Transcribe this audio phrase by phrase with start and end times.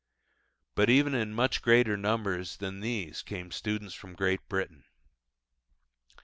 [0.73, 4.85] But even in much greater numbers than these came students from Great Britain.